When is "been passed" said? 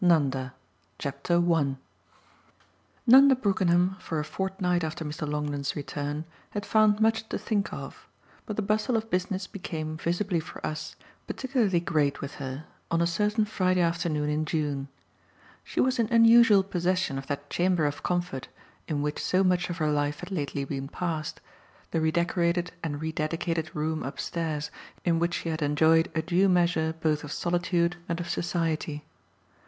20.65-21.39